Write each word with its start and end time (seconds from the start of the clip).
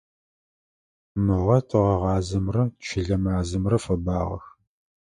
Мыгъэ 1.25 1.57
тыгъэгъазэмрэ 1.69 2.63
щылэ 2.85 3.17
мазэмрэ 3.23 3.77
фэбагъэх. 3.83 4.45